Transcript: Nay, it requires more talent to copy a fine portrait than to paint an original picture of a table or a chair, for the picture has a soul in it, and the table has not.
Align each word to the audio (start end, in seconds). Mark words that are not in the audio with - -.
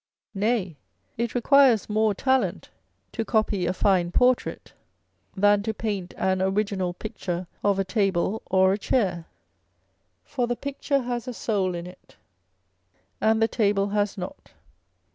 Nay, 0.33 0.77
it 1.15 1.35
requires 1.35 1.87
more 1.87 2.15
talent 2.15 2.71
to 3.11 3.23
copy 3.23 3.67
a 3.67 3.71
fine 3.71 4.11
portrait 4.11 4.73
than 5.37 5.61
to 5.61 5.75
paint 5.75 6.15
an 6.17 6.41
original 6.41 6.91
picture 6.95 7.45
of 7.63 7.77
a 7.77 7.83
table 7.83 8.41
or 8.47 8.73
a 8.73 8.79
chair, 8.79 9.27
for 10.23 10.47
the 10.47 10.55
picture 10.55 11.01
has 11.01 11.27
a 11.27 11.35
soul 11.35 11.75
in 11.75 11.85
it, 11.85 12.15
and 13.21 13.43
the 13.43 13.47
table 13.47 13.89
has 13.89 14.17
not. 14.17 14.53